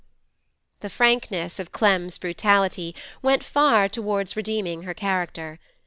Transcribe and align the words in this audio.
The 0.79 0.89
frankness 0.89 1.59
of 1.59 1.71
Clem's 1.71 2.17
brutality 2.17 2.95
went 3.21 3.43
far 3.43 3.87
towards 3.87 4.35
redeeming 4.35 4.81
her 4.81 4.95
character. 4.95 5.59